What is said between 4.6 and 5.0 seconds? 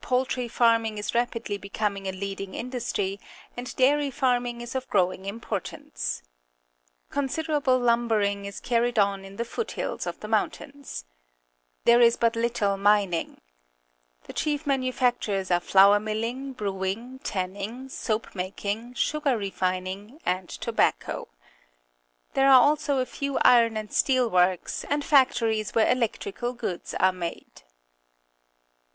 is of